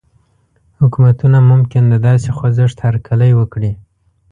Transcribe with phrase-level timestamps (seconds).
[0.79, 3.71] حکومتونه ممکن د داسې خوځښت هرکلی وکړي.